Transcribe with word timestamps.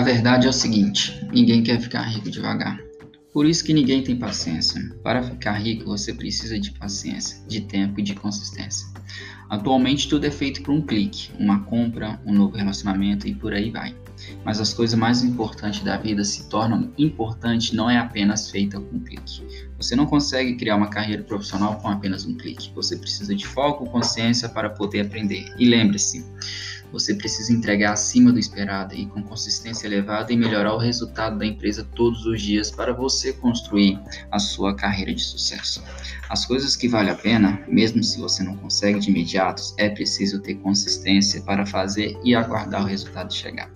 verdade 0.00 0.46
é 0.46 0.50
o 0.50 0.52
seguinte: 0.52 1.20
ninguém 1.32 1.62
quer 1.62 1.80
ficar 1.80 2.02
rico 2.02 2.30
devagar. 2.30 2.80
Por 3.32 3.46
isso 3.46 3.64
que 3.64 3.72
ninguém 3.72 4.02
tem 4.02 4.16
paciência. 4.16 4.94
Para 5.02 5.22
ficar 5.22 5.52
rico, 5.52 5.86
você 5.86 6.12
precisa 6.12 6.58
de 6.58 6.70
paciência, 6.72 7.42
de 7.48 7.62
tempo 7.62 7.98
e 7.98 8.02
de 8.02 8.14
consistência. 8.14 8.86
Atualmente 9.48 10.08
tudo 10.08 10.26
é 10.26 10.30
feito 10.30 10.62
por 10.62 10.72
um 10.72 10.82
clique, 10.82 11.30
uma 11.38 11.60
compra, 11.60 12.20
um 12.24 12.32
novo 12.32 12.56
relacionamento 12.56 13.26
e 13.26 13.34
por 13.34 13.52
aí 13.52 13.70
vai. 13.70 13.94
Mas 14.44 14.60
as 14.60 14.72
coisas 14.72 14.98
mais 14.98 15.22
importantes 15.22 15.82
da 15.82 15.96
vida 15.96 16.24
se 16.24 16.48
tornam 16.48 16.90
importantes 16.96 17.72
não 17.72 17.90
é 17.90 17.98
apenas 17.98 18.50
feita 18.50 18.80
com 18.80 18.96
um 18.96 19.00
clique. 19.00 19.42
Você 19.76 19.96
não 19.96 20.06
consegue 20.06 20.54
criar 20.56 20.76
uma 20.76 20.88
carreira 20.88 21.22
profissional 21.22 21.76
com 21.80 21.88
apenas 21.88 22.24
um 22.24 22.34
clique. 22.34 22.70
Você 22.74 22.96
precisa 22.96 23.34
de 23.34 23.46
foco, 23.46 23.86
consciência 23.86 24.48
para 24.48 24.70
poder 24.70 25.00
aprender. 25.00 25.54
E 25.58 25.68
lembre-se, 25.68 26.24
você 26.92 27.14
precisa 27.14 27.52
entregar 27.52 27.92
acima 27.92 28.30
do 28.30 28.38
esperado 28.38 28.94
e 28.94 29.06
com 29.06 29.22
consistência 29.22 29.86
elevada 29.86 30.32
e 30.32 30.36
melhorar 30.36 30.74
o 30.74 30.78
resultado 30.78 31.38
da 31.38 31.46
empresa 31.46 31.88
todos 31.94 32.26
os 32.26 32.42
dias 32.42 32.70
para 32.70 32.92
você 32.92 33.32
construir 33.32 33.98
a 34.30 34.38
sua 34.38 34.76
carreira 34.76 35.14
de 35.14 35.22
sucesso. 35.22 35.82
As 36.28 36.44
coisas 36.44 36.76
que 36.76 36.88
valem 36.88 37.12
a 37.12 37.16
pena, 37.16 37.62
mesmo 37.66 38.04
se 38.04 38.20
você 38.20 38.42
não 38.42 38.56
consegue 38.56 39.00
de 39.00 39.10
imediato, 39.10 39.62
é 39.78 39.88
preciso 39.88 40.40
ter 40.40 40.56
consistência 40.56 41.40
para 41.42 41.64
fazer 41.64 42.18
e 42.22 42.34
aguardar 42.34 42.82
o 42.82 42.86
resultado 42.86 43.32
chegar. 43.32 43.70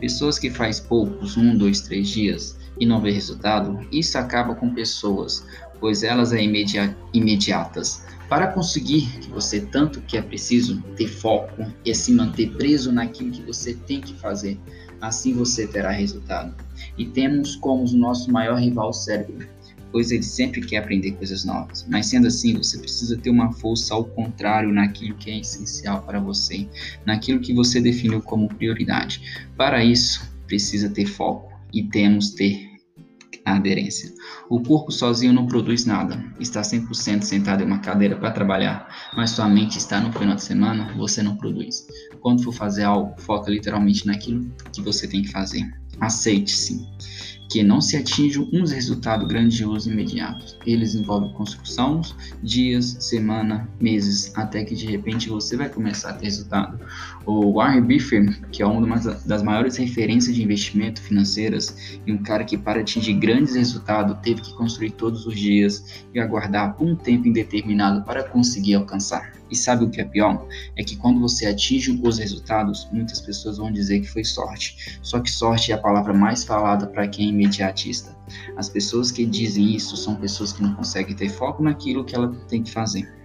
Pessoas 0.00 0.38
que 0.38 0.50
faz 0.50 0.80
poucos, 0.80 1.36
um, 1.36 1.56
dois, 1.56 1.82
três 1.82 2.08
dias 2.08 2.58
e 2.80 2.86
não 2.86 3.00
vê 3.00 3.10
resultado, 3.10 3.86
isso 3.92 4.18
acaba 4.18 4.54
com 4.54 4.74
pessoas, 4.74 5.46
pois 5.84 6.02
elas 6.02 6.32
é 6.32 6.42
imedi 6.42 6.78
imediatas 7.12 8.06
para 8.26 8.46
conseguir 8.46 9.02
que 9.20 9.28
você 9.28 9.60
tanto 9.60 10.00
que 10.00 10.16
é 10.16 10.22
preciso 10.22 10.80
ter 10.96 11.08
foco 11.08 11.70
e 11.84 11.94
se 11.94 12.10
manter 12.10 12.52
preso 12.56 12.90
naquilo 12.90 13.30
que 13.30 13.42
você 13.42 13.74
tem 13.74 14.00
que 14.00 14.14
fazer, 14.14 14.58
assim 14.98 15.34
você 15.34 15.66
terá 15.66 15.90
resultado. 15.90 16.54
E 16.96 17.04
temos 17.04 17.54
como 17.56 17.86
nosso 17.98 18.32
maior 18.32 18.58
rival 18.58 18.88
o 18.88 18.92
cérebro, 18.94 19.46
pois 19.92 20.10
ele 20.10 20.22
sempre 20.22 20.62
quer 20.62 20.78
aprender 20.78 21.12
coisas 21.12 21.44
novas. 21.44 21.84
Mas 21.86 22.06
sendo 22.06 22.28
assim, 22.28 22.54
você 22.54 22.78
precisa 22.78 23.18
ter 23.18 23.28
uma 23.28 23.52
força 23.52 23.92
ao 23.92 24.06
contrário 24.06 24.72
naquilo 24.72 25.14
que 25.16 25.30
é 25.30 25.38
essencial 25.38 26.00
para 26.00 26.18
você, 26.18 26.66
naquilo 27.04 27.40
que 27.40 27.52
você 27.52 27.78
definiu 27.78 28.22
como 28.22 28.48
prioridade. 28.48 29.20
Para 29.54 29.84
isso, 29.84 30.32
precisa 30.46 30.88
ter 30.88 31.04
foco 31.04 31.52
e 31.74 31.82
temos 31.82 32.30
ter 32.30 32.73
a 33.44 33.56
aderência. 33.56 34.12
O 34.48 34.62
corpo 34.62 34.90
sozinho 34.90 35.32
não 35.32 35.46
produz 35.46 35.84
nada. 35.84 36.24
Está 36.40 36.62
100% 36.62 37.22
sentado 37.22 37.62
em 37.62 37.66
uma 37.66 37.78
cadeira 37.78 38.16
para 38.16 38.30
trabalhar, 38.30 38.88
mas 39.16 39.30
sua 39.30 39.48
mente 39.48 39.78
está 39.78 40.00
no 40.00 40.12
final 40.12 40.34
de 40.34 40.42
semana, 40.42 40.92
você 40.96 41.22
não 41.22 41.36
produz. 41.36 41.86
Quando 42.20 42.42
for 42.42 42.52
fazer 42.52 42.84
algo, 42.84 43.14
foca 43.20 43.50
literalmente 43.50 44.06
naquilo 44.06 44.50
que 44.72 44.80
você 44.80 45.06
tem 45.06 45.22
que 45.22 45.30
fazer. 45.30 45.64
Aceite-se 46.00 46.86
que 47.48 47.62
não 47.62 47.80
se 47.80 47.96
atinge 47.96 48.38
uns 48.52 48.72
resultados 48.72 49.26
grandiosos 49.28 49.86
imediatos. 49.86 50.56
Eles 50.66 50.94
envolvem 50.94 51.32
construção, 51.32 52.00
dias, 52.42 52.96
semana, 53.00 53.68
meses, 53.80 54.32
até 54.36 54.64
que 54.64 54.74
de 54.74 54.86
repente 54.86 55.28
você 55.28 55.56
vai 55.56 55.68
começar 55.68 56.10
a 56.10 56.12
ter 56.14 56.24
resultado. 56.24 56.78
O 57.26 57.54
Warren 57.54 57.82
Buffett, 57.82 58.40
que 58.50 58.62
é 58.62 58.66
uma 58.66 58.98
das 59.24 59.42
maiores 59.42 59.76
referências 59.76 60.34
de 60.34 60.42
investimento 60.42 61.00
financeiras 61.00 61.98
e 62.06 62.12
um 62.12 62.18
cara 62.18 62.44
que 62.44 62.56
para 62.56 62.80
atingir 62.80 63.14
grandes 63.14 63.54
resultados 63.54 64.16
teve 64.22 64.40
que 64.40 64.54
construir 64.54 64.90
todos 64.90 65.26
os 65.26 65.38
dias 65.38 66.04
e 66.12 66.20
aguardar 66.20 66.76
um 66.82 66.94
tempo 66.94 67.28
indeterminado 67.28 68.04
para 68.04 68.22
conseguir 68.24 68.74
alcançar. 68.74 69.32
E 69.50 69.56
sabe 69.56 69.84
o 69.84 69.90
que 69.90 70.00
é 70.00 70.04
pior? 70.04 70.46
É 70.76 70.82
que 70.82 70.96
quando 70.96 71.20
você 71.20 71.46
atinge 71.46 72.00
os 72.02 72.18
resultados, 72.18 72.88
muitas 72.90 73.20
pessoas 73.20 73.58
vão 73.58 73.70
dizer 73.70 74.00
que 74.00 74.08
foi 74.08 74.24
sorte. 74.24 74.98
Só 75.02 75.20
que 75.20 75.30
sorte 75.30 75.70
é 75.70 75.74
a 75.74 75.78
palavra 75.78 76.12
mais 76.12 76.44
falada 76.44 76.86
para 76.86 77.06
quem 77.06 77.32
imediatista. 77.34 78.16
As 78.56 78.68
pessoas 78.68 79.10
que 79.10 79.26
dizem 79.26 79.74
isso 79.74 79.96
são 79.96 80.16
pessoas 80.16 80.52
que 80.52 80.62
não 80.62 80.74
conseguem 80.74 81.14
ter 81.14 81.28
foco 81.28 81.62
naquilo 81.62 82.04
que 82.04 82.14
ela 82.14 82.32
tem 82.48 82.62
que 82.62 82.70
fazer. 82.70 83.23